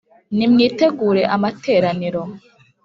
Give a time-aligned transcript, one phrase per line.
[0.37, 2.21] Nimwitegure amateraniro